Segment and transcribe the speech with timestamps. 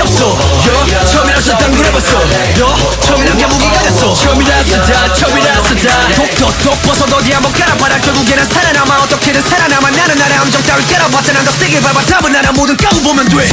[0.00, 0.36] 없어.
[0.66, 2.20] 여 처음이라서 당구해봤어.
[2.58, 4.14] 너 처음이란 게 무기가 됐어.
[4.14, 7.98] 처음이라서 다 처음이라서 다 독도 독버섯 어디 한번 깔아봐라.
[8.00, 9.02] 결국에는 살아남아.
[9.02, 9.90] 어떻게든 살아남아.
[9.90, 12.02] 나는 나의 함정 따위 깔아봤자 난더 세게 밟아.
[12.02, 13.48] 답은 알아 모든 까고 보면 돼.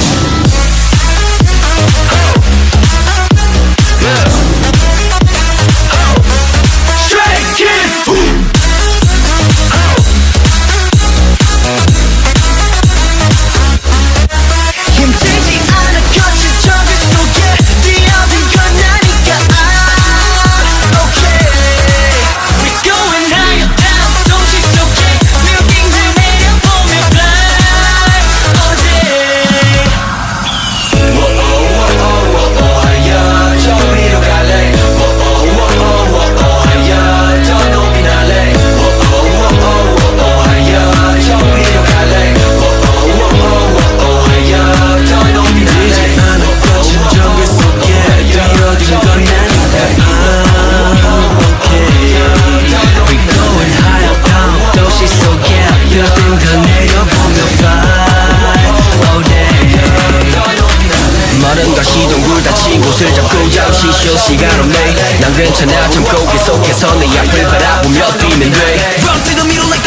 [63.77, 65.19] 없이 쉴 시간 없네.
[65.21, 65.87] 난 괜찮아.
[65.91, 69.86] 참고 계속해서 내 앞을 바라보며 뛰면 돼 Run to the middle like